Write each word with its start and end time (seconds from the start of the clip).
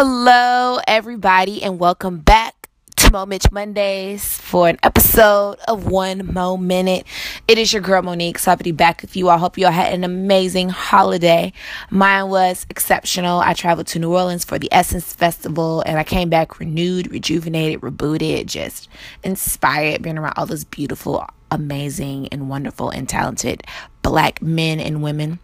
Hello, 0.00 0.78
everybody, 0.86 1.60
and 1.60 1.80
welcome 1.80 2.18
back 2.18 2.68
to 2.94 3.10
Mo 3.10 3.26
Mitch 3.26 3.50
Mondays 3.50 4.38
for 4.38 4.68
an 4.68 4.78
episode 4.84 5.56
of 5.66 5.88
One 5.88 6.32
Mo 6.32 6.56
Minute. 6.56 7.04
It 7.48 7.58
is 7.58 7.72
your 7.72 7.82
girl 7.82 8.02
Monique. 8.02 8.38
So 8.38 8.54
be 8.54 8.70
back 8.70 9.02
with 9.02 9.16
you. 9.16 9.28
I 9.28 9.38
hope 9.38 9.58
you 9.58 9.66
all 9.66 9.72
had 9.72 9.92
an 9.92 10.04
amazing 10.04 10.68
holiday. 10.68 11.52
Mine 11.90 12.28
was 12.28 12.64
exceptional. 12.70 13.40
I 13.40 13.54
traveled 13.54 13.88
to 13.88 13.98
New 13.98 14.14
Orleans 14.14 14.44
for 14.44 14.56
the 14.56 14.68
Essence 14.70 15.12
Festival, 15.12 15.82
and 15.84 15.98
I 15.98 16.04
came 16.04 16.28
back 16.28 16.60
renewed, 16.60 17.10
rejuvenated, 17.10 17.80
rebooted, 17.80 18.46
just 18.46 18.88
inspired, 19.24 20.02
being 20.02 20.16
around 20.16 20.34
all 20.36 20.46
those 20.46 20.62
beautiful, 20.62 21.26
amazing, 21.50 22.28
and 22.28 22.48
wonderful 22.48 22.90
and 22.90 23.08
talented 23.08 23.64
black 24.02 24.40
men 24.40 24.78
and 24.78 25.02
women. 25.02 25.40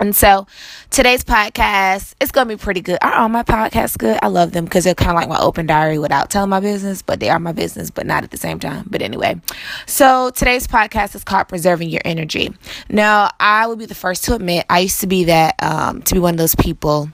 And 0.00 0.16
so 0.16 0.46
today's 0.88 1.22
podcast, 1.22 2.14
it's 2.22 2.32
going 2.32 2.48
to 2.48 2.56
be 2.56 2.60
pretty 2.60 2.80
good. 2.80 2.98
Are 3.02 3.12
all 3.12 3.28
my 3.28 3.42
podcasts 3.42 3.98
good? 3.98 4.18
I 4.22 4.28
love 4.28 4.52
them 4.52 4.64
because 4.64 4.84
they're 4.84 4.94
kind 4.94 5.10
of 5.10 5.16
like 5.16 5.28
my 5.28 5.38
open 5.38 5.66
diary 5.66 5.98
without 5.98 6.30
telling 6.30 6.48
my 6.48 6.58
business, 6.58 7.02
but 7.02 7.20
they 7.20 7.28
are 7.28 7.38
my 7.38 7.52
business, 7.52 7.90
but 7.90 8.06
not 8.06 8.24
at 8.24 8.30
the 8.30 8.38
same 8.38 8.58
time. 8.58 8.86
But 8.88 9.02
anyway, 9.02 9.38
so 9.84 10.30
today's 10.30 10.66
podcast 10.66 11.14
is 11.14 11.22
called 11.22 11.48
Preserving 11.48 11.90
Your 11.90 12.00
Energy. 12.06 12.50
Now, 12.88 13.30
I 13.38 13.66
will 13.66 13.76
be 13.76 13.84
the 13.84 13.94
first 13.94 14.24
to 14.24 14.34
admit 14.34 14.64
I 14.70 14.80
used 14.80 15.00
to 15.02 15.06
be 15.06 15.24
that, 15.24 15.62
um, 15.62 16.00
to 16.02 16.14
be 16.14 16.20
one 16.20 16.32
of 16.32 16.38
those 16.38 16.54
people 16.54 17.10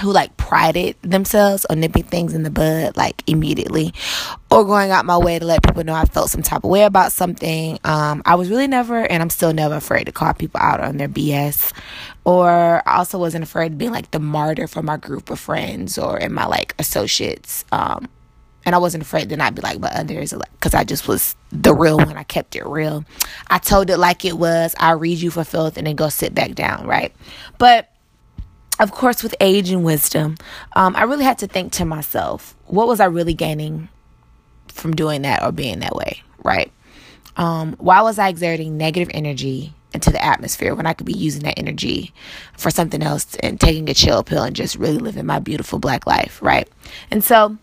who 0.00 0.12
like 0.12 0.36
prided 0.36 0.96
themselves 1.02 1.64
on 1.66 1.80
nipping 1.80 2.04
things 2.04 2.34
in 2.34 2.42
the 2.42 2.50
bud 2.50 2.96
like 2.96 3.22
immediately 3.26 3.92
or 4.50 4.64
going 4.64 4.90
out 4.90 5.04
my 5.04 5.18
way 5.18 5.38
to 5.38 5.44
let 5.44 5.62
people 5.62 5.84
know 5.84 5.94
I 5.94 6.04
felt 6.04 6.30
some 6.30 6.42
type 6.42 6.64
of 6.64 6.70
way 6.70 6.84
about 6.84 7.12
something. 7.12 7.78
Um, 7.84 8.22
I 8.24 8.34
was 8.34 8.48
really 8.48 8.66
never, 8.66 8.96
and 8.96 9.22
I'm 9.22 9.30
still 9.30 9.52
never 9.52 9.74
afraid 9.74 10.04
to 10.04 10.12
call 10.12 10.32
people 10.32 10.60
out 10.60 10.80
on 10.80 10.96
their 10.96 11.08
BS. 11.08 11.72
Or 12.24 12.82
I 12.86 12.96
also 12.98 13.18
wasn't 13.18 13.44
afraid 13.44 13.72
of 13.72 13.78
being 13.78 13.92
like 13.92 14.10
the 14.10 14.20
martyr 14.20 14.66
for 14.66 14.82
my 14.82 14.96
group 14.96 15.30
of 15.30 15.38
friends 15.38 15.98
or 15.98 16.18
in 16.18 16.32
my 16.32 16.46
like 16.46 16.74
associates. 16.78 17.64
Um, 17.72 18.08
and 18.64 18.74
I 18.74 18.78
wasn't 18.78 19.02
afraid 19.02 19.30
to 19.30 19.36
not 19.36 19.54
be 19.54 19.62
like 19.62 19.80
but 19.80 19.92
others 19.94 20.34
because 20.52 20.74
I 20.74 20.84
just 20.84 21.08
was 21.08 21.36
the 21.50 21.74
real 21.74 21.96
one. 21.96 22.16
I 22.16 22.22
kept 22.22 22.54
it 22.54 22.66
real. 22.66 23.04
I 23.48 23.58
told 23.58 23.88
it 23.88 23.96
like 23.96 24.24
it 24.24 24.36
was. 24.36 24.74
I 24.78 24.92
read 24.92 25.18
you 25.18 25.30
for 25.30 25.44
filth 25.44 25.78
and 25.78 25.86
then 25.86 25.96
go 25.96 26.08
sit 26.08 26.34
back 26.34 26.54
down, 26.54 26.86
right? 26.86 27.14
But 27.56 27.90
of 28.78 28.92
course, 28.92 29.22
with 29.22 29.34
age 29.40 29.70
and 29.70 29.84
wisdom, 29.84 30.36
um, 30.74 30.94
I 30.94 31.02
really 31.02 31.24
had 31.24 31.38
to 31.38 31.46
think 31.46 31.72
to 31.74 31.84
myself, 31.84 32.54
what 32.66 32.86
was 32.86 33.00
I 33.00 33.06
really 33.06 33.34
gaining 33.34 33.88
from 34.68 34.94
doing 34.94 35.22
that 35.22 35.42
or 35.42 35.50
being 35.50 35.80
that 35.80 35.96
way, 35.96 36.22
right? 36.44 36.70
Um, 37.36 37.74
why 37.78 38.02
was 38.02 38.18
I 38.18 38.28
exerting 38.28 38.76
negative 38.76 39.10
energy 39.12 39.74
into 39.92 40.10
the 40.10 40.22
atmosphere 40.22 40.74
when 40.74 40.86
I 40.86 40.92
could 40.92 41.06
be 41.06 41.16
using 41.16 41.42
that 41.44 41.58
energy 41.58 42.12
for 42.56 42.70
something 42.70 43.02
else 43.02 43.34
and 43.36 43.60
taking 43.60 43.88
a 43.88 43.94
chill 43.94 44.22
pill 44.22 44.42
and 44.42 44.54
just 44.54 44.76
really 44.76 44.98
living 44.98 45.26
my 45.26 45.38
beautiful 45.38 45.78
black 45.78 46.06
life, 46.06 46.40
right? 46.42 46.68
And 47.10 47.24
so 47.24 47.56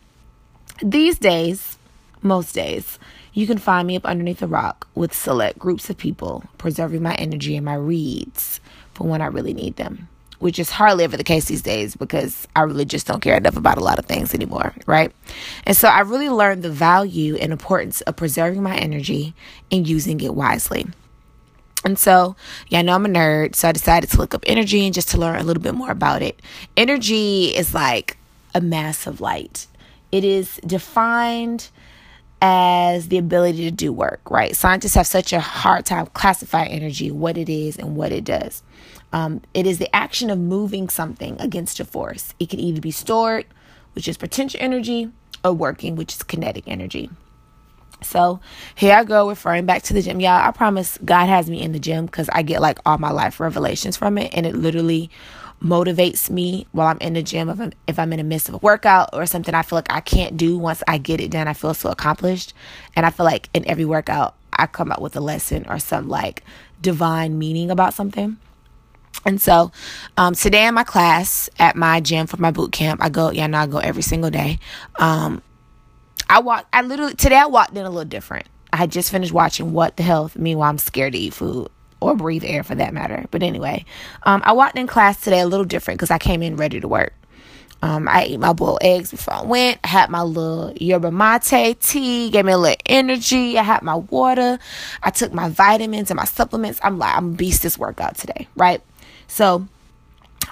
these 0.81 1.17
days, 1.17 1.77
most 2.21 2.53
days, 2.53 2.99
you 3.33 3.47
can 3.47 3.57
find 3.57 3.87
me 3.87 3.95
up 3.95 4.05
underneath 4.05 4.41
a 4.41 4.47
rock 4.47 4.87
with 4.95 5.13
select 5.13 5.59
groups 5.59 5.89
of 5.89 5.97
people, 5.97 6.43
preserving 6.57 7.03
my 7.03 7.13
energy 7.15 7.55
and 7.55 7.65
my 7.65 7.75
reads 7.75 8.59
for 8.93 9.07
when 9.07 9.21
I 9.21 9.27
really 9.27 9.53
need 9.53 9.75
them 9.75 10.07
which 10.39 10.59
is 10.59 10.69
hardly 10.69 11.03
ever 11.03 11.17
the 11.17 11.23
case 11.23 11.45
these 11.45 11.61
days 11.61 11.95
because 11.95 12.47
I 12.55 12.61
really 12.61 12.85
just 12.85 13.07
don't 13.07 13.21
care 13.21 13.37
enough 13.37 13.57
about 13.57 13.77
a 13.77 13.83
lot 13.83 13.99
of 13.99 14.05
things 14.05 14.33
anymore, 14.33 14.73
right? 14.85 15.11
And 15.65 15.75
so 15.75 15.87
I 15.87 16.01
really 16.01 16.29
learned 16.29 16.63
the 16.63 16.69
value 16.69 17.35
and 17.35 17.51
importance 17.51 18.01
of 18.01 18.15
preserving 18.15 18.63
my 18.63 18.77
energy 18.77 19.33
and 19.71 19.87
using 19.87 20.21
it 20.21 20.35
wisely. 20.35 20.85
And 21.83 21.99
so, 21.99 22.35
yeah, 22.69 22.79
I 22.79 22.81
know 22.81 22.95
I'm 22.95 23.05
a 23.05 23.09
nerd, 23.09 23.55
so 23.55 23.69
I 23.69 23.71
decided 23.71 24.09
to 24.09 24.17
look 24.17 24.33
up 24.33 24.43
energy 24.47 24.85
and 24.85 24.93
just 24.93 25.09
to 25.09 25.19
learn 25.19 25.39
a 25.39 25.43
little 25.43 25.61
bit 25.61 25.75
more 25.75 25.91
about 25.91 26.23
it. 26.23 26.41
Energy 26.75 27.55
is 27.55 27.75
like 27.75 28.17
a 28.55 28.61
mass 28.61 29.05
of 29.05 29.21
light. 29.21 29.67
It 30.11 30.23
is 30.23 30.59
defined 30.65 31.69
as 32.41 33.07
the 33.09 33.17
ability 33.17 33.63
to 33.65 33.71
do 33.71 33.93
work, 33.93 34.21
right? 34.29 34.55
Scientists 34.55 34.95
have 34.95 35.07
such 35.07 35.31
a 35.31 35.39
hard 35.39 35.85
time 35.85 36.07
classifying 36.07 36.71
energy, 36.71 37.11
what 37.11 37.37
it 37.37 37.49
is 37.49 37.77
and 37.77 37.95
what 37.95 38.11
it 38.11 38.23
does. 38.23 38.63
Um, 39.13 39.41
it 39.53 39.65
is 39.65 39.77
the 39.79 39.93
action 39.95 40.29
of 40.29 40.39
moving 40.39 40.89
something 40.89 41.39
against 41.39 41.79
a 41.79 41.85
force. 41.85 42.33
It 42.39 42.49
can 42.49 42.59
either 42.59 42.81
be 42.81 42.91
stored, 42.91 43.45
which 43.93 44.07
is 44.07 44.17
potential 44.17 44.59
energy, 44.61 45.11
or 45.43 45.53
working, 45.53 45.95
which 45.95 46.13
is 46.13 46.23
kinetic 46.23 46.65
energy. 46.67 47.09
So 48.01 48.39
here 48.75 48.93
I 48.93 49.03
go, 49.03 49.29
referring 49.29 49.65
back 49.65 49.83
to 49.83 49.93
the 49.93 50.01
gym. 50.01 50.19
Y'all, 50.19 50.31
I 50.31 50.51
promise 50.51 50.97
God 51.03 51.27
has 51.27 51.49
me 51.49 51.61
in 51.61 51.71
the 51.71 51.79
gym 51.79 52.05
because 52.05 52.29
I 52.29 52.41
get 52.41 52.61
like 52.61 52.79
all 52.85 52.97
my 52.97 53.11
life 53.11 53.39
revelations 53.39 53.97
from 53.97 54.17
it, 54.17 54.33
and 54.33 54.45
it 54.45 54.55
literally 54.55 55.09
motivates 55.63 56.29
me 56.29 56.67
while 56.73 56.87
I'm 56.87 56.97
in 56.99 57.13
the 57.13 57.23
gym. 57.23 57.49
If 57.49 57.59
I'm, 57.59 57.71
if 57.87 57.97
I'm 57.97 58.11
in 58.11 58.17
the 58.17 58.23
midst 58.23 58.49
of 58.49 58.55
a 58.55 58.59
workout 58.59 59.09
or 59.13 59.25
something 59.25 59.55
I 59.55 59.61
feel 59.61 59.77
like 59.77 59.91
I 59.91 60.01
can't 60.01 60.35
do, 60.37 60.57
once 60.57 60.83
I 60.87 60.97
get 60.97 61.21
it 61.21 61.31
done, 61.31 61.47
I 61.47 61.53
feel 61.53 61.73
so 61.73 61.89
accomplished. 61.89 62.53
And 62.95 63.05
I 63.05 63.09
feel 63.09 63.25
like 63.25 63.49
in 63.53 63.67
every 63.67 63.85
workout, 63.85 64.35
I 64.53 64.67
come 64.67 64.91
out 64.91 65.01
with 65.01 65.15
a 65.15 65.21
lesson 65.21 65.65
or 65.67 65.79
some 65.79 66.09
like 66.09 66.43
divine 66.81 67.39
meaning 67.39 67.71
about 67.71 67.93
something. 67.93 68.37
And 69.25 69.41
so 69.41 69.71
um, 70.17 70.35
today 70.35 70.67
in 70.67 70.73
my 70.73 70.83
class 70.83 71.49
at 71.59 71.75
my 71.75 71.99
gym 71.99 72.27
for 72.27 72.37
my 72.37 72.51
boot 72.51 72.71
camp, 72.71 73.03
I 73.03 73.09
go, 73.09 73.31
yeah, 73.31 73.47
no, 73.47 73.59
I 73.59 73.67
go 73.67 73.77
every 73.77 74.03
single 74.03 74.29
day. 74.29 74.59
Um, 74.97 75.41
I 76.29 76.39
walk, 76.39 76.67
I 76.73 76.81
literally, 76.81 77.15
today 77.15 77.37
I 77.37 77.45
walked 77.45 77.71
in 77.71 77.85
a 77.85 77.89
little 77.89 78.05
different. 78.05 78.47
I 78.73 78.77
had 78.77 78.91
just 78.91 79.11
finished 79.11 79.31
watching 79.31 79.73
What 79.73 79.97
the 79.97 80.03
Health. 80.03 80.35
Meanwhile, 80.35 80.69
I'm 80.69 80.77
scared 80.77 81.13
to 81.13 81.19
eat 81.19 81.33
food 81.33 81.69
or 82.01 82.15
breathe 82.15 82.43
air 82.45 82.63
for 82.63 82.75
that 82.75 82.93
matter. 82.93 83.25
But 83.31 83.41
anyway, 83.41 83.85
um, 84.23 84.41
I 84.45 84.51
walked 84.51 84.77
in 84.77 84.87
class 84.87 85.21
today 85.21 85.39
a 85.39 85.47
little 85.47 85.65
different 85.65 85.99
because 85.99 86.11
I 86.11 86.17
came 86.17 86.43
in 86.43 86.55
ready 86.55 86.79
to 86.79 86.87
work. 86.87 87.13
Um, 87.81 88.07
I 88.07 88.23
ate 88.23 88.39
my 88.39 88.53
boiled 88.53 88.79
eggs 88.81 89.11
before 89.11 89.35
I 89.35 89.43
went. 89.43 89.79
I 89.83 89.87
had 89.87 90.09
my 90.09 90.23
little 90.23 90.73
yerba 90.73 91.11
mate 91.11 91.79
tea, 91.79 92.29
gave 92.31 92.45
me 92.45 92.53
a 92.53 92.57
little 92.57 92.77
energy. 92.85 93.59
I 93.59 93.63
had 93.63 93.83
my 93.83 93.95
water. 93.95 94.57
I 95.03 95.11
took 95.11 95.33
my 95.33 95.49
vitamins 95.49 96.09
and 96.09 96.17
my 96.17 96.25
supplements. 96.25 96.79
I'm 96.83 96.97
like, 96.97 97.15
I'm 97.15 97.33
beast 97.33 97.61
this 97.61 97.77
workout 97.77 98.17
today, 98.17 98.47
right? 98.55 98.81
So 99.27 99.67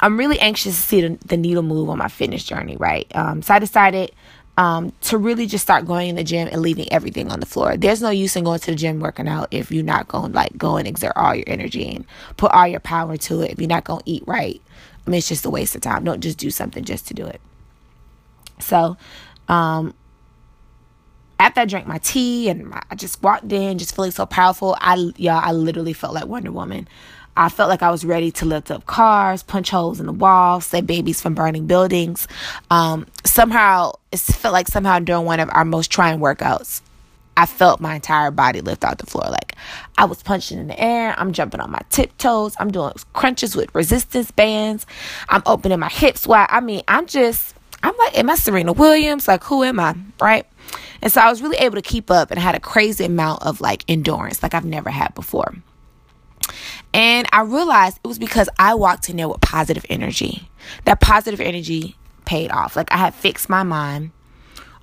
I'm 0.01 0.17
really 0.17 0.39
anxious 0.39 0.75
to 0.75 0.81
see 0.81 1.01
the, 1.01 1.17
the 1.25 1.37
needle 1.37 1.63
move 1.63 1.89
on 1.89 1.97
my 1.97 2.07
fitness 2.07 2.43
journey, 2.43 2.77
right? 2.77 3.07
Um, 3.15 3.41
so 3.41 3.53
I 3.53 3.59
decided 3.59 4.11
um, 4.57 4.91
to 5.01 5.17
really 5.17 5.47
just 5.47 5.63
start 5.63 5.85
going 5.85 6.09
in 6.09 6.15
the 6.15 6.23
gym 6.23 6.47
and 6.51 6.61
leaving 6.61 6.91
everything 6.91 7.31
on 7.31 7.39
the 7.39 7.45
floor. 7.45 7.75
There's 7.75 8.01
no 8.01 8.09
use 8.09 8.35
in 8.35 8.43
going 8.43 8.59
to 8.59 8.71
the 8.71 8.77
gym 8.77 8.99
working 8.99 9.27
out 9.27 9.47
if 9.51 9.71
you're 9.71 9.83
not 9.83 10.07
going 10.07 10.33
like 10.33 10.57
go 10.57 10.77
and 10.77 10.87
exert 10.87 11.13
all 11.15 11.33
your 11.33 11.45
energy 11.47 11.87
and 11.87 12.05
put 12.37 12.51
all 12.51 12.67
your 12.67 12.79
power 12.79 13.17
to 13.17 13.41
it. 13.41 13.51
If 13.51 13.59
you're 13.59 13.67
not 13.67 13.83
going 13.83 14.03
to 14.03 14.09
eat 14.09 14.23
right, 14.27 14.61
I 15.05 15.09
mean, 15.09 15.17
it's 15.17 15.27
just 15.27 15.45
a 15.45 15.49
waste 15.49 15.75
of 15.75 15.81
time. 15.81 16.03
Don't 16.03 16.21
just 16.21 16.37
do 16.37 16.51
something 16.51 16.83
just 16.83 17.07
to 17.07 17.13
do 17.13 17.25
it. 17.25 17.41
So, 18.59 18.95
um, 19.47 19.93
after 21.39 21.61
I 21.61 21.65
drank 21.65 21.87
my 21.87 21.97
tea 21.97 22.47
and 22.49 22.67
my, 22.67 22.81
I 22.89 22.95
just 22.95 23.21
walked 23.21 23.51
in, 23.51 23.77
just 23.77 23.95
feeling 23.95 24.11
so 24.11 24.25
powerful, 24.25 24.77
I 24.79 24.95
y'all, 25.17 25.41
I 25.43 25.51
literally 25.51 25.93
felt 25.93 26.13
like 26.13 26.25
Wonder 26.25 26.51
Woman. 26.51 26.87
I 27.35 27.49
felt 27.49 27.69
like 27.69 27.81
I 27.81 27.89
was 27.89 28.05
ready 28.05 28.31
to 28.31 28.45
lift 28.45 28.69
up 28.69 28.85
cars, 28.85 29.43
punch 29.43 29.69
holes 29.69 29.99
in 29.99 30.05
the 30.05 30.13
wall, 30.13 30.61
save 30.61 30.85
babies 30.85 31.21
from 31.21 31.33
burning 31.33 31.65
buildings. 31.65 32.27
Um, 32.69 33.07
somehow, 33.25 33.93
it 34.11 34.19
felt 34.19 34.53
like 34.53 34.67
somehow 34.67 34.99
during 34.99 35.25
one 35.25 35.39
of 35.39 35.49
our 35.51 35.65
most 35.65 35.91
trying 35.91 36.19
workouts, 36.19 36.81
I 37.35 37.47
felt 37.47 37.81
my 37.81 37.95
entire 37.95 38.29
body 38.29 38.61
lift 38.61 38.85
off 38.85 38.97
the 38.97 39.07
floor. 39.07 39.25
Like 39.29 39.55
I 39.97 40.05
was 40.05 40.21
punching 40.21 40.59
in 40.59 40.67
the 40.67 40.79
air. 40.79 41.15
I'm 41.17 41.33
jumping 41.33 41.59
on 41.59 41.71
my 41.71 41.81
tiptoes. 41.89 42.55
I'm 42.59 42.71
doing 42.71 42.93
crunches 43.13 43.55
with 43.55 43.73
resistance 43.73 44.29
bands. 44.31 44.85
I'm 45.29 45.41
opening 45.45 45.79
my 45.79 45.89
hips 45.89 46.27
wide. 46.27 46.47
I 46.49 46.59
mean, 46.59 46.83
I'm 46.87 47.07
just, 47.07 47.55
I'm 47.81 47.97
like, 47.97 48.17
am 48.17 48.29
I 48.29 48.35
Serena 48.35 48.73
Williams? 48.73 49.27
Like, 49.27 49.43
who 49.43 49.63
am 49.63 49.79
I? 49.79 49.95
Right. 50.21 50.45
And 51.01 51.11
so 51.11 51.21
I 51.21 51.29
was 51.29 51.41
really 51.41 51.57
able 51.57 51.75
to 51.75 51.81
keep 51.81 52.11
up 52.11 52.31
and 52.31 52.39
had 52.39 52.55
a 52.55 52.59
crazy 52.59 53.05
amount 53.05 53.43
of 53.43 53.61
like 53.61 53.83
endurance 53.87 54.43
like 54.43 54.53
I've 54.53 54.65
never 54.65 54.89
had 54.89 55.13
before. 55.15 55.55
And 56.93 57.27
I 57.33 57.41
realized 57.41 57.99
it 58.03 58.07
was 58.07 58.19
because 58.19 58.49
I 58.59 58.75
walked 58.75 59.09
in 59.09 59.17
there 59.17 59.27
with 59.27 59.41
positive 59.41 59.85
energy. 59.89 60.47
That 60.85 61.01
positive 61.01 61.41
energy 61.41 61.95
paid 62.25 62.51
off. 62.51 62.75
Like 62.75 62.91
I 62.91 62.97
had 62.97 63.15
fixed 63.15 63.49
my 63.49 63.63
mind 63.63 64.11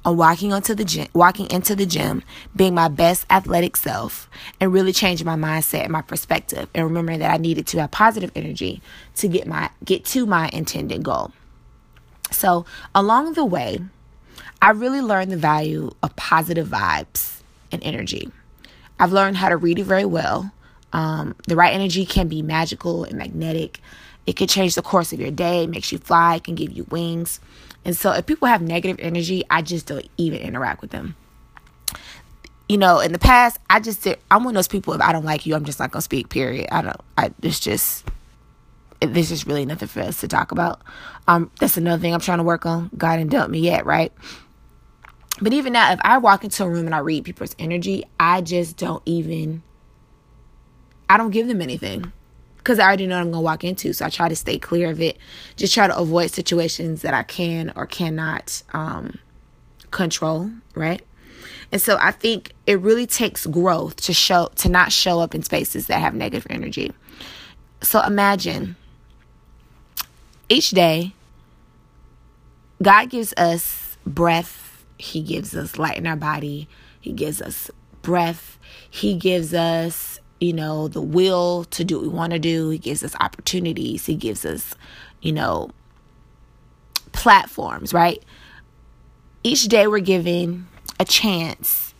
on 0.05 0.17
walking 0.17 0.53
onto 0.53 0.75
the 0.75 0.85
gym, 0.85 1.07
walking 1.13 1.49
into 1.51 1.77
the 1.77 1.87
gym, 1.87 2.23
being 2.57 2.75
my 2.75 2.89
best 2.89 3.27
athletic 3.31 3.77
self, 3.77 4.29
and 4.59 4.73
really 4.73 4.93
changing 4.93 5.27
my 5.27 5.37
mindset 5.37 5.83
and 5.83 5.93
my 5.93 6.03
perspective, 6.03 6.69
and 6.75 6.85
remembering 6.85 7.21
that 7.21 7.33
I 7.33 7.37
needed 7.37 7.67
to 7.69 7.81
have 7.81 7.91
positive 7.91 8.33
energy 8.35 8.81
to 9.17 9.29
get 9.29 9.47
my 9.47 9.71
get 9.85 10.05
to 10.07 10.27
my 10.27 10.51
intended 10.53 11.03
goal. 11.03 11.33
So 12.31 12.65
along 12.95 13.35
the 13.35 13.45
way, 13.45 13.81
I 14.63 14.71
really 14.71 15.01
learned 15.01 15.33
the 15.33 15.37
value 15.37 15.91
of 16.03 16.17
positive 16.17 16.69
vibes 16.69 17.43
and 17.71 17.83
energy. 17.85 18.31
I've 18.99 19.13
learned 19.13 19.37
how 19.37 19.49
to 19.49 19.57
read 19.57 19.79
it 19.79 19.85
very 19.85 20.05
well 20.05 20.53
um, 20.93 21.35
the 21.47 21.57
right 21.57 21.73
energy 21.73 22.05
can 22.05 22.29
be 22.29 22.43
magical 22.43 23.05
and 23.05 23.17
magnetic. 23.17 23.81
It 24.27 24.37
can 24.37 24.49
change 24.49 24.75
the 24.75 24.83
course 24.83 25.13
of 25.13 25.21
your 25.21 25.31
day, 25.31 25.67
makes 25.67 25.93
you 25.93 25.99
fly, 25.99 26.39
can 26.39 26.55
give 26.55 26.73
you 26.73 26.85
wings. 26.85 27.41
And 27.85 27.97
so 27.97 28.13
if 28.13 28.27
people 28.27 28.49
have 28.49 28.63
negative 28.63 28.97
energy, 29.01 29.45
I 29.51 29.63
just 29.63 29.87
don't 29.87 30.09
even 30.17 30.41
interact 30.41 30.83
with 30.83 30.91
them. 30.91 31.17
You 32.69 32.79
know, 32.79 33.01
in 33.01 33.13
the 33.13 33.19
past, 33.19 33.59
I 33.69 33.81
just 33.81 34.05
did, 34.05 34.19
I'm 34.31 34.45
one 34.45 34.55
of 34.55 34.59
those 34.59 34.69
people 34.69 34.93
if 34.95 35.01
I 35.01 35.13
don't 35.13 35.25
like 35.25 35.47
you, 35.47 35.55
I'm 35.55 35.65
just 35.65 35.81
not 35.81 35.91
gonna 35.91 36.03
speak, 36.03 36.29
period. 36.29 36.69
I 36.71 36.83
don't 36.83 37.01
I 37.19 37.33
it's 37.43 37.59
just 37.59 38.05
there's 39.01 39.31
just 39.31 39.47
really 39.47 39.65
nothing 39.65 39.89
for 39.89 40.01
us 40.01 40.21
to 40.21 40.29
talk 40.29 40.53
about. 40.53 40.83
Um, 41.27 41.51
that's 41.59 41.77
another 41.77 42.01
thing 42.01 42.15
I'm 42.15 42.21
trying 42.21 42.39
to 42.39 42.45
work 42.45 42.67
on. 42.67 42.91
God 42.97 43.17
didn't 43.17 43.31
dump 43.31 43.51
me 43.51 43.61
yet, 43.61 43.87
right? 43.87 44.13
But 45.41 45.55
even 45.55 45.73
now, 45.73 45.93
if 45.93 46.01
I 46.03 46.19
walk 46.19 46.45
into 46.45 46.65
a 46.65 46.69
room 46.69 46.87
and 46.87 46.95
I 46.95 46.99
read 46.99 47.25
people's 47.25 47.57
energy, 47.59 48.05
I 48.19 48.43
just 48.43 48.77
don't 48.77 49.03
even, 49.07 49.63
I 51.11 51.17
don't 51.17 51.33
give 51.33 51.49
them 51.49 51.61
anything 51.61 52.13
because 52.59 52.79
I 52.79 52.85
already 52.85 53.09
know 53.09 53.17
what 53.17 53.23
I'm 53.23 53.31
going 53.33 53.43
to 53.43 53.45
walk 53.45 53.65
into. 53.65 53.93
So 53.93 54.07
I 54.07 54.11
try 54.11 54.29
to 54.29 54.37
stay 54.37 54.61
clear 54.61 54.91
of 54.91 55.01
it. 55.01 55.19
Just 55.57 55.75
try 55.75 55.89
to 55.89 55.99
avoid 55.99 56.31
situations 56.31 57.03
that 57.03 57.15
I 57.15 57.25
can 57.25 57.73
or 57.75 57.85
cannot 57.85 58.63
um, 58.73 59.19
control, 59.91 60.53
right? 60.77 61.03
And 61.73 61.83
so 61.83 61.99
I 62.01 62.13
think 62.13 62.53
it 62.65 62.81
really 62.81 63.09
takes 63.09 63.45
growth 63.45 63.97
to 63.97 64.13
show 64.13 64.51
to 64.55 64.69
not 64.69 64.93
show 64.93 65.19
up 65.19 65.35
in 65.35 65.43
spaces 65.43 65.89
that 65.89 66.01
have 66.01 66.15
negative 66.15 66.47
energy. 66.49 66.93
So 67.83 68.01
imagine 68.03 68.77
each 70.49 70.71
day 70.71 71.13
God 72.81 73.11
gives 73.11 73.35
us 73.37 73.99
breath, 74.07 74.85
he 74.97 75.23
gives 75.23 75.57
us 75.57 75.77
light 75.77 75.99
in 75.99 76.07
our 76.07 76.15
body, 76.15 76.69
he 77.01 77.11
gives 77.11 77.43
us 77.43 77.69
breath, 78.01 78.61
he 78.89 79.17
gives 79.17 79.53
us 79.53 80.21
you 80.41 80.53
know, 80.55 80.89
the 80.89 81.03
will 81.03 81.65
to 81.65 81.85
do 81.85 81.97
what 81.97 82.03
we 82.03 82.09
want 82.09 82.33
to 82.33 82.39
do. 82.39 82.71
He 82.71 82.79
gives 82.79 83.05
us 83.05 83.15
opportunities. 83.21 84.07
He 84.07 84.15
gives 84.15 84.45
us, 84.45 84.75
you 85.21 85.33
know, 85.33 85.71
platforms, 87.13 87.93
right? 87.93 88.23
Each 89.45 89.65
day 89.65 89.87
we're 89.87 90.01
given 90.01 90.67
a 90.99 91.05
chance 91.05 91.95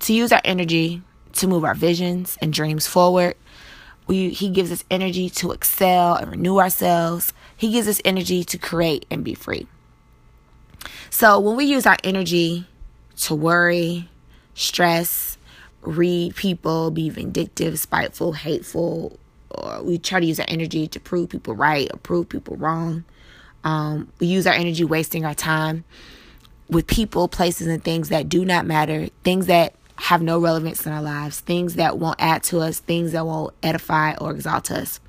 to 0.00 0.12
use 0.12 0.32
our 0.32 0.40
energy 0.44 1.02
to 1.34 1.46
move 1.46 1.64
our 1.64 1.74
visions 1.74 2.36
and 2.42 2.52
dreams 2.52 2.86
forward. 2.86 3.34
We, 4.06 4.30
he 4.30 4.50
gives 4.50 4.72
us 4.72 4.84
energy 4.90 5.28
to 5.30 5.52
excel 5.52 6.14
and 6.14 6.30
renew 6.30 6.58
ourselves. 6.58 7.32
He 7.56 7.70
gives 7.72 7.88
us 7.88 8.00
energy 8.04 8.44
to 8.44 8.58
create 8.58 9.06
and 9.10 9.24
be 9.24 9.34
free. 9.34 9.66
So 11.10 11.38
when 11.40 11.56
we 11.56 11.64
use 11.64 11.86
our 11.86 11.96
energy 12.04 12.66
to 13.18 13.34
worry, 13.34 14.08
stress, 14.54 15.37
read 15.82 16.34
people, 16.36 16.90
be 16.90 17.08
vindictive, 17.10 17.78
spiteful, 17.78 18.32
hateful, 18.32 19.18
or 19.50 19.82
we 19.82 19.98
try 19.98 20.20
to 20.20 20.26
use 20.26 20.40
our 20.40 20.46
energy 20.48 20.86
to 20.88 21.00
prove 21.00 21.30
people 21.30 21.54
right 21.54 21.88
or 21.92 21.98
prove 21.98 22.28
people 22.28 22.56
wrong. 22.56 23.04
Um, 23.64 24.12
we 24.20 24.26
use 24.26 24.46
our 24.46 24.54
energy 24.54 24.84
wasting 24.84 25.24
our 25.24 25.34
time 25.34 25.84
with 26.68 26.86
people, 26.86 27.28
places, 27.28 27.66
and 27.66 27.82
things 27.82 28.08
that 28.10 28.28
do 28.28 28.44
not 28.44 28.66
matter, 28.66 29.08
things 29.24 29.46
that 29.46 29.74
have 29.96 30.22
no 30.22 30.38
relevance 30.38 30.86
in 30.86 30.92
our 30.92 31.02
lives, 31.02 31.40
things 31.40 31.74
that 31.74 31.98
won't 31.98 32.20
add 32.20 32.42
to 32.44 32.60
us, 32.60 32.78
things 32.78 33.12
that 33.12 33.26
won't 33.26 33.54
edify 33.62 34.14
or 34.16 34.30
exalt 34.30 34.70
us. 34.70 35.00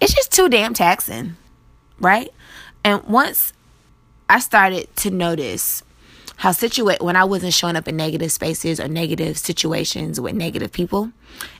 It's 0.00 0.14
just 0.14 0.32
too 0.32 0.48
damn 0.48 0.74
taxing, 0.74 1.36
right? 2.00 2.32
And 2.84 3.02
once 3.04 3.52
I 4.28 4.40
started 4.40 4.94
to 4.96 5.10
notice 5.10 5.82
how 6.38 6.52
situate 6.52 7.02
when 7.02 7.16
I 7.16 7.24
wasn't 7.24 7.52
showing 7.52 7.74
up 7.74 7.88
in 7.88 7.96
negative 7.96 8.30
spaces 8.30 8.78
or 8.78 8.86
negative 8.86 9.36
situations 9.36 10.20
with 10.20 10.36
negative 10.36 10.70
people, 10.70 11.10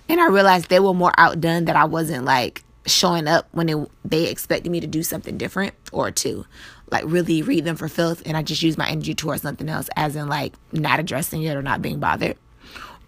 and 0.09 0.21
I 0.21 0.29
realized 0.29 0.69
they 0.69 0.79
were 0.79 0.95
more 0.95 1.13
outdone 1.19 1.65
that 1.65 1.75
I 1.75 1.85
wasn't 1.85 2.25
like 2.25 2.63
showing 2.87 3.27
up 3.27 3.49
when 3.51 3.69
it, 3.69 3.91
they 4.05 4.29
expected 4.29 4.71
me 4.71 4.79
to 4.79 4.87
do 4.87 5.03
something 5.03 5.37
different 5.37 5.75
or 5.91 6.13
to 6.13 6.47
like 6.93 7.03
really 7.07 7.43
read 7.43 7.65
them 7.65 7.75
for 7.75 7.89
filth 7.89 8.23
and 8.25 8.37
I 8.37 8.43
just 8.43 8.63
use 8.63 8.79
my 8.79 8.89
energy 8.89 9.17
towards 9.17 9.43
something 9.43 9.69
else 9.69 9.91
as 9.97 10.15
in 10.15 10.29
like 10.29 10.55
not 10.73 11.01
addressing 11.01 11.43
it 11.43 11.57
or 11.57 11.63
not 11.63 11.83
being 11.83 11.99
bothered. 11.99 12.37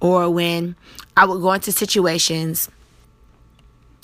Or 0.00 0.28
when 0.28 0.74
I 1.16 1.24
would 1.24 1.40
go 1.40 1.52
into 1.52 1.70
situations 1.70 2.68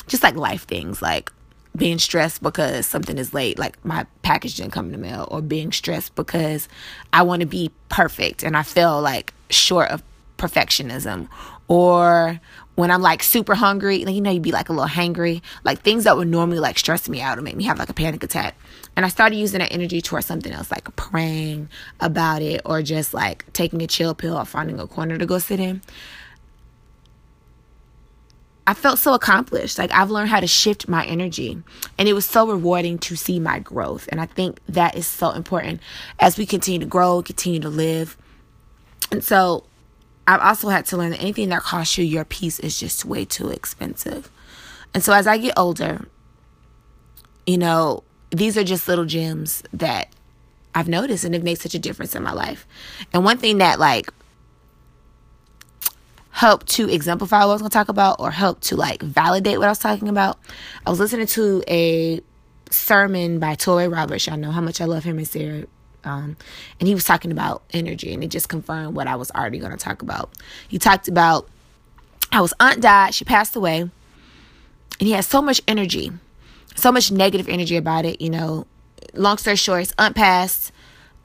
just 0.06 0.22
like 0.22 0.36
life 0.36 0.62
things 0.62 1.02
like 1.02 1.32
being 1.76 1.99
stressed 1.99 2.43
because 2.43 2.87
something 2.87 3.19
is 3.19 3.32
late, 3.34 3.58
like 3.58 3.82
my 3.84 4.06
package 4.23 4.56
didn't 4.56 4.73
come 4.73 4.87
in 4.87 4.93
the 4.93 4.99
mail, 4.99 5.28
or 5.31 5.40
being 5.43 5.73
stressed 5.73 6.14
because 6.14 6.69
I 7.12 7.23
want 7.23 7.40
to 7.40 7.46
be 7.46 7.70
perfect 7.88 8.43
and 8.43 8.56
I 8.56 8.62
feel 8.62 9.00
like 9.00 9.32
short 9.50 9.90
of 9.90 10.02
perfectionism, 10.38 11.28
or 11.69 12.40
when 12.75 12.90
I'm 12.90 13.00
like 13.00 13.23
super 13.23 13.55
hungry, 13.55 14.05
like, 14.05 14.14
you 14.14 14.20
know, 14.20 14.31
you'd 14.31 14.43
be 14.43 14.52
like 14.52 14.69
a 14.69 14.73
little 14.73 14.88
hangry, 14.88 15.40
like 15.64 15.81
things 15.81 16.05
that 16.05 16.17
would 16.17 16.28
normally 16.28 16.58
like 16.58 16.78
stress 16.78 17.08
me 17.08 17.23
out 17.23 17.38
or 17.38 17.43
make 17.43 17.56
me 17.56 17.64
have 17.64 17.79
like 17.79 17.88
a 17.88 17.94
panic 17.94 18.22
attack. 18.22 18.55
And 18.96 19.05
I 19.06 19.08
started 19.08 19.37
using 19.37 19.61
that 19.61 19.72
energy 19.72 20.02
towards 20.02 20.26
something 20.26 20.52
else, 20.52 20.70
like 20.70 20.94
praying 20.96 21.70
about 22.00 22.43
it, 22.43 22.61
or 22.64 22.82
just 22.82 23.14
like 23.14 23.50
taking 23.55 23.81
a 23.82 23.87
chill 23.87 24.14
pill 24.14 24.37
or 24.37 24.44
finding 24.44 24.79
a 24.79 24.87
corner 24.87 25.17
to 25.17 25.26
go 25.26 25.38
sit 25.38 25.58
in. 25.58 25.81
I 28.66 28.74
felt 28.74 28.98
so 28.98 29.14
accomplished. 29.14 29.78
Like 29.78 29.92
I've 29.92 30.10
learned 30.10 30.30
how 30.30 30.40
to 30.40 30.46
shift 30.46 30.88
my 30.88 31.04
energy. 31.06 31.62
And 31.98 32.08
it 32.08 32.14
was 32.14 32.26
so 32.26 32.48
rewarding 32.48 32.98
to 32.98 33.16
see 33.16 33.38
my 33.38 33.60
growth. 33.60 34.08
And 34.10 34.20
I 34.20 34.26
think 34.26 34.60
that 34.68 34.96
is 34.96 35.06
so 35.06 35.30
important 35.30 35.80
as 36.18 36.36
we 36.36 36.46
continue 36.46 36.80
to 36.80 36.86
grow, 36.86 37.22
continue 37.22 37.60
to 37.60 37.68
live. 37.68 38.16
And 39.12 39.22
so 39.22 39.64
I've 40.26 40.40
also 40.40 40.68
had 40.68 40.86
to 40.86 40.96
learn 40.96 41.10
that 41.10 41.20
anything 41.20 41.50
that 41.50 41.62
costs 41.62 41.96
you 41.96 42.04
your 42.04 42.24
peace 42.24 42.58
is 42.58 42.78
just 42.80 43.04
way 43.04 43.24
too 43.24 43.50
expensive. 43.50 44.30
And 44.92 45.04
so 45.04 45.12
as 45.12 45.26
I 45.26 45.38
get 45.38 45.56
older, 45.56 46.08
you 47.46 47.58
know, 47.58 48.02
these 48.30 48.58
are 48.58 48.64
just 48.64 48.88
little 48.88 49.04
gems 49.04 49.62
that 49.72 50.12
I've 50.74 50.88
noticed 50.88 51.24
and 51.24 51.34
have 51.34 51.44
made 51.44 51.60
such 51.60 51.74
a 51.74 51.78
difference 51.78 52.16
in 52.16 52.22
my 52.24 52.32
life. 52.32 52.66
And 53.12 53.24
one 53.24 53.38
thing 53.38 53.58
that 53.58 53.78
like 53.78 54.12
help 56.36 56.66
to 56.66 56.86
exemplify 56.90 57.38
what 57.38 57.44
I 57.44 57.54
was 57.54 57.62
going 57.62 57.70
to 57.70 57.74
talk 57.74 57.88
about 57.88 58.20
or 58.20 58.30
help 58.30 58.60
to 58.60 58.76
like 58.76 59.00
validate 59.00 59.58
what 59.58 59.68
I 59.68 59.70
was 59.70 59.78
talking 59.78 60.10
about. 60.10 60.38
I 60.84 60.90
was 60.90 61.00
listening 61.00 61.26
to 61.28 61.64
a 61.66 62.20
sermon 62.68 63.38
by 63.38 63.56
Touré 63.56 63.90
Roberts. 63.90 64.26
Y'all 64.26 64.36
know 64.36 64.50
how 64.50 64.60
much 64.60 64.82
I 64.82 64.84
love 64.84 65.02
him 65.02 65.16
and 65.16 65.26
Sarah. 65.26 65.64
Um, 66.04 66.36
and 66.78 66.86
he 66.86 66.92
was 66.92 67.04
talking 67.04 67.32
about 67.32 67.62
energy, 67.72 68.12
and 68.12 68.22
it 68.22 68.28
just 68.28 68.50
confirmed 68.50 68.94
what 68.94 69.06
I 69.06 69.16
was 69.16 69.30
already 69.30 69.58
going 69.58 69.72
to 69.72 69.78
talk 69.78 70.02
about. 70.02 70.28
He 70.68 70.78
talked 70.78 71.08
about 71.08 71.48
how 72.30 72.42
his 72.42 72.52
aunt 72.60 72.82
died, 72.82 73.14
she 73.14 73.24
passed 73.24 73.56
away, 73.56 73.80
and 73.80 73.90
he 74.98 75.12
had 75.12 75.24
so 75.24 75.40
much 75.40 75.62
energy, 75.66 76.12
so 76.74 76.92
much 76.92 77.10
negative 77.10 77.48
energy 77.48 77.78
about 77.78 78.04
it. 78.04 78.20
You 78.20 78.28
know, 78.28 78.66
long 79.14 79.38
story 79.38 79.56
short, 79.56 79.80
his 79.80 79.94
aunt 79.98 80.14
passed, 80.14 80.70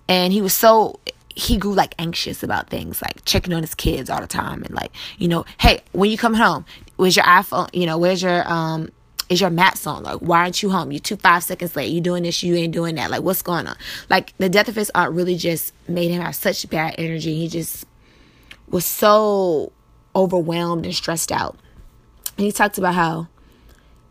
and 0.07 0.31
he 0.31 0.41
was 0.41 0.53
so 0.53 1.01
he 1.36 1.57
grew 1.57 1.74
like 1.74 1.95
anxious 2.00 2.44
about 2.44 2.69
things 2.69 3.01
like 3.01 3.24
checking 3.25 3.54
on 3.54 3.62
his 3.62 3.75
kids 3.75 4.10
all 4.10 4.22
the 4.22 4.28
time 4.28 4.63
and 4.63 4.74
like 4.74 4.92
you 5.18 5.28
know 5.28 5.45
hey 5.60 5.81
when 5.92 6.10
you 6.10 6.18
come 6.18 6.33
home 6.33 6.66
where's 6.98 7.16
your 7.16 7.25
iphone 7.25 7.69
you 7.74 7.86
know 7.86 7.98
where's 7.98 8.22
your 8.22 8.48
um 8.51 8.89
is 9.31 9.39
your 9.39 9.50
maps 9.50 9.88
on? 9.88 10.04
Like 10.04 10.18
why 10.18 10.39
aren't 10.39 10.62
you 10.62 10.69
home? 10.69 10.92
You 10.92 11.00
two 11.00 11.16
five 11.16 11.42
seconds 11.42 11.74
late. 11.78 11.89
You 11.89 12.01
doing 12.01 12.24
this 12.24 12.44
you 12.44 12.54
ain't 12.56 12.74
doing 12.74 12.95
that. 12.95 13.10
Like 13.10 13.22
what's 13.22 13.42
going 13.42 13.66
on? 13.66 13.78
Like 14.10 14.38
the 14.38 14.50
death 14.50 14.68
of 14.68 14.75
his 14.75 14.92
aunt 14.94 15.13
really 15.13 15.38
just 15.38 15.73
made 15.88 16.11
him 16.11 16.21
have 16.21 16.35
such 16.35 16.69
bad 16.69 16.95
energy. 16.97 17.33
He 17.35 17.47
just 17.47 17.85
was 18.68 18.85
so 18.85 19.71
overwhelmed 20.14 20.85
and 20.85 20.94
stressed 20.94 21.31
out. 21.31 21.57
And 22.38 22.45
he 22.45 22.52
talked 22.52 22.78
about 22.78 22.94
how 22.94 23.28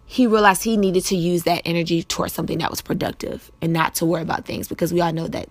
he 0.06 0.26
realized 0.26 0.64
he 0.64 0.78
needed 0.78 1.04
to 1.04 1.16
use 1.16 1.42
that 1.42 1.62
energy 1.66 2.02
towards 2.02 2.32
something 2.32 2.58
that 2.58 2.70
was 2.70 2.80
productive 2.80 3.50
and 3.60 3.74
not 3.74 3.94
to 3.96 4.06
worry 4.06 4.22
about 4.22 4.46
things 4.46 4.68
because 4.68 4.92
we 4.92 5.02
all 5.02 5.12
know 5.12 5.28
that 5.28 5.50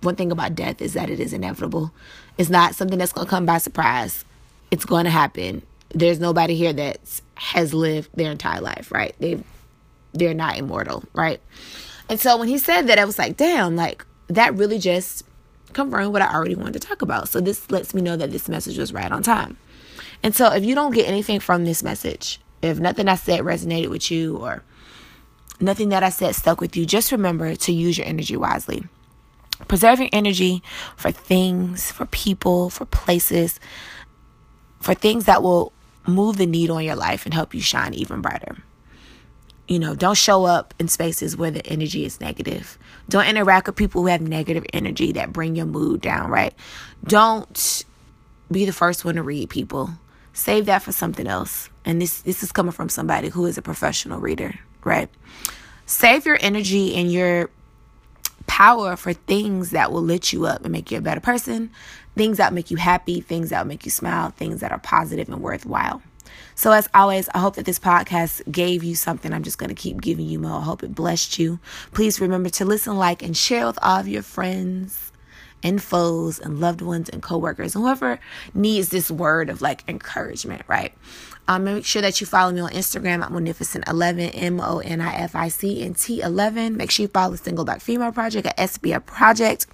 one 0.00 0.16
thing 0.16 0.32
about 0.32 0.54
death 0.54 0.80
is 0.80 0.94
that 0.94 1.10
it 1.10 1.20
is 1.20 1.32
inevitable. 1.32 1.92
It's 2.36 2.50
not 2.50 2.74
something 2.74 2.98
that's 2.98 3.12
going 3.12 3.26
to 3.26 3.30
come 3.30 3.46
by 3.46 3.58
surprise. 3.58 4.24
It's 4.70 4.84
going 4.84 5.04
to 5.04 5.10
happen. 5.10 5.62
There's 5.90 6.20
nobody 6.20 6.54
here 6.54 6.72
that 6.72 7.00
has 7.34 7.72
lived 7.72 8.10
their 8.14 8.30
entire 8.30 8.60
life, 8.60 8.92
right? 8.92 9.14
They 9.18 9.42
they're 10.12 10.34
not 10.34 10.58
immortal, 10.58 11.04
right? 11.12 11.40
And 12.08 12.18
so 12.18 12.36
when 12.38 12.48
he 12.48 12.58
said 12.58 12.86
that, 12.88 12.98
I 12.98 13.04
was 13.04 13.18
like, 13.18 13.36
damn, 13.36 13.76
like 13.76 14.04
that 14.28 14.54
really 14.54 14.78
just 14.78 15.24
confirmed 15.72 16.12
what 16.12 16.22
I 16.22 16.32
already 16.32 16.54
wanted 16.54 16.80
to 16.80 16.88
talk 16.88 17.02
about. 17.02 17.28
So 17.28 17.40
this 17.40 17.70
lets 17.70 17.94
me 17.94 18.02
know 18.02 18.16
that 18.16 18.30
this 18.30 18.48
message 18.48 18.78
was 18.78 18.92
right 18.92 19.10
on 19.10 19.22
time. 19.22 19.56
And 20.22 20.34
so 20.34 20.52
if 20.52 20.64
you 20.64 20.74
don't 20.74 20.94
get 20.94 21.08
anything 21.08 21.40
from 21.40 21.64
this 21.64 21.82
message, 21.82 22.40
if 22.62 22.78
nothing 22.78 23.08
I 23.08 23.14
said 23.14 23.40
resonated 23.40 23.88
with 23.88 24.10
you 24.10 24.36
or 24.38 24.62
nothing 25.60 25.90
that 25.90 26.02
I 26.02 26.08
said 26.08 26.34
stuck 26.34 26.60
with 26.60 26.76
you, 26.76 26.86
just 26.86 27.12
remember 27.12 27.54
to 27.54 27.72
use 27.72 27.98
your 27.98 28.06
energy 28.06 28.36
wisely. 28.36 28.84
Preserve 29.66 30.00
your 30.00 30.08
energy 30.12 30.62
for 30.96 31.10
things, 31.10 31.90
for 31.90 32.06
people, 32.06 32.70
for 32.70 32.84
places, 32.84 33.58
for 34.80 34.94
things 34.94 35.24
that 35.24 35.42
will 35.42 35.72
move 36.06 36.36
the 36.36 36.46
needle 36.46 36.78
in 36.78 36.86
your 36.86 36.96
life 36.96 37.24
and 37.24 37.34
help 37.34 37.54
you 37.54 37.60
shine 37.60 37.94
even 37.94 38.20
brighter. 38.20 38.56
You 39.66 39.78
know, 39.78 39.94
don't 39.94 40.16
show 40.16 40.44
up 40.44 40.72
in 40.78 40.88
spaces 40.88 41.36
where 41.36 41.50
the 41.50 41.66
energy 41.66 42.04
is 42.04 42.20
negative. 42.20 42.78
Don't 43.08 43.26
interact 43.26 43.66
with 43.66 43.76
people 43.76 44.00
who 44.00 44.08
have 44.08 44.22
negative 44.22 44.64
energy 44.72 45.12
that 45.12 45.32
bring 45.32 45.56
your 45.56 45.66
mood 45.66 46.00
down, 46.00 46.30
right? 46.30 46.54
Don't 47.04 47.84
be 48.50 48.64
the 48.64 48.72
first 48.72 49.04
one 49.04 49.16
to 49.16 49.22
read 49.22 49.50
people. 49.50 49.90
Save 50.32 50.66
that 50.66 50.82
for 50.82 50.92
something 50.92 51.26
else. 51.26 51.68
And 51.84 52.00
this 52.00 52.22
this 52.22 52.42
is 52.42 52.52
coming 52.52 52.72
from 52.72 52.88
somebody 52.88 53.28
who 53.28 53.44
is 53.44 53.58
a 53.58 53.62
professional 53.62 54.20
reader, 54.20 54.54
right? 54.84 55.10
Save 55.84 56.24
your 56.24 56.38
energy 56.40 56.94
and 56.94 57.12
your 57.12 57.50
power 58.48 58.96
for 58.96 59.12
things 59.12 59.70
that 59.70 59.92
will 59.92 60.02
lift 60.02 60.32
you 60.32 60.46
up 60.46 60.64
and 60.64 60.72
make 60.72 60.90
you 60.90 60.98
a 60.98 61.02
better 61.02 61.20
person, 61.20 61.70
things 62.16 62.38
that 62.38 62.52
make 62.52 62.72
you 62.72 62.76
happy, 62.76 63.20
things 63.20 63.50
that 63.50 63.66
make 63.68 63.84
you 63.84 63.90
smile, 63.92 64.30
things 64.30 64.60
that 64.60 64.72
are 64.72 64.80
positive 64.80 65.28
and 65.28 65.40
worthwhile. 65.40 66.02
So, 66.56 66.72
as 66.72 66.88
always, 66.92 67.28
I 67.28 67.38
hope 67.38 67.54
that 67.54 67.66
this 67.66 67.78
podcast 67.78 68.50
gave 68.50 68.82
you 68.82 68.96
something. 68.96 69.32
I'm 69.32 69.44
just 69.44 69.58
going 69.58 69.68
to 69.68 69.76
keep 69.76 70.00
giving 70.00 70.26
you 70.26 70.40
more. 70.40 70.58
I 70.58 70.64
hope 70.64 70.82
it 70.82 70.92
blessed 70.92 71.38
you. 71.38 71.60
Please 71.92 72.20
remember 72.20 72.48
to 72.50 72.64
listen, 72.64 72.96
like, 72.96 73.22
and 73.22 73.36
share 73.36 73.66
with 73.66 73.78
all 73.80 74.00
of 74.00 74.08
your 74.08 74.22
friends 74.22 75.12
and 75.62 75.82
foes 75.82 76.38
and 76.38 76.60
loved 76.60 76.82
ones 76.82 77.08
and 77.08 77.22
coworkers 77.22 77.74
and 77.74 77.84
whoever 77.84 78.18
needs 78.54 78.88
this 78.88 79.10
word 79.10 79.50
of 79.50 79.60
like 79.60 79.84
encouragement, 79.88 80.62
right? 80.68 80.92
Um, 81.50 81.64
make 81.64 81.86
sure 81.86 82.02
that 82.02 82.20
you 82.20 82.26
follow 82.26 82.52
me 82.52 82.60
on 82.60 82.70
Instagram 82.70 83.22
at 83.24 83.32
Monificent11, 83.32 84.32
M 84.34 84.60
O 84.60 84.80
N 84.80 85.00
I 85.00 85.14
F 85.14 85.34
I 85.34 85.48
C 85.48 85.82
N 85.82 85.94
T 85.94 86.20
11. 86.20 86.76
Make 86.76 86.90
sure 86.90 87.04
you 87.04 87.08
follow 87.08 87.32
the 87.32 87.38
Single 87.38 87.64
Black 87.64 87.80
Female 87.80 88.12
Project 88.12 88.46
at 88.46 88.56
SBF 88.58 89.06
Project. 89.06 89.66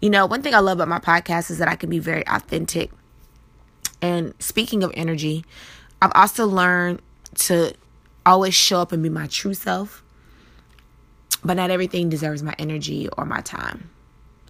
You 0.00 0.08
know, 0.08 0.24
one 0.24 0.40
thing 0.40 0.54
I 0.54 0.60
love 0.60 0.80
about 0.80 0.88
my 0.88 0.98
podcast 0.98 1.50
is 1.50 1.58
that 1.58 1.68
I 1.68 1.76
can 1.76 1.90
be 1.90 1.98
very 1.98 2.26
authentic. 2.26 2.90
And 4.00 4.32
speaking 4.38 4.82
of 4.82 4.90
energy, 4.94 5.44
I've 6.00 6.12
also 6.14 6.46
learned 6.46 7.02
to 7.36 7.74
always 8.24 8.54
show 8.54 8.80
up 8.80 8.90
and 8.90 9.02
be 9.02 9.10
my 9.10 9.26
true 9.26 9.54
self. 9.54 10.02
But 11.44 11.54
not 11.54 11.70
everything 11.70 12.08
deserves 12.08 12.42
my 12.42 12.54
energy 12.58 13.08
or 13.18 13.26
my 13.26 13.42
time. 13.42 13.90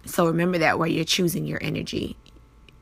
So 0.05 0.27
remember 0.27 0.59
that 0.59 0.79
where 0.79 0.87
you're 0.87 1.03
choosing 1.03 1.45
your 1.45 1.59
energy 1.61 2.15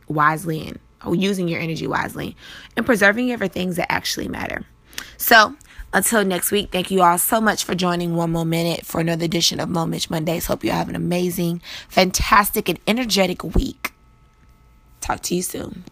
wisely 0.08 0.68
and 0.68 0.80
using 1.10 1.48
your 1.48 1.60
energy 1.60 1.88
wisely 1.88 2.36
and 2.76 2.86
preserving 2.86 3.30
it 3.30 3.40
for 3.40 3.48
things 3.48 3.76
that 3.76 3.92
actually 3.92 4.28
matter. 4.28 4.66
So 5.18 5.56
until 5.94 6.24
next 6.24 6.52
week, 6.52 6.72
thank 6.72 6.90
you 6.90 7.02
all 7.02 7.18
so 7.18 7.42
much 7.42 7.64
for 7.64 7.76
joining 7.76 8.16
one 8.16 8.32
more 8.32 8.46
minute 8.46 8.86
for 8.86 9.02
another 9.02 9.26
edition 9.26 9.60
of 9.60 9.70
Moment 9.70 10.10
Mondays. 10.10 10.46
Hope 10.46 10.64
you 10.64 10.72
have 10.72 10.90
an 10.90 10.96
amazing, 10.96 11.62
fantastic, 11.90 12.70
and 12.70 12.80
energetic 12.88 13.44
week. 13.44 13.92
Talk 15.02 15.22
to 15.24 15.36
you 15.36 15.42
soon. 15.42 15.84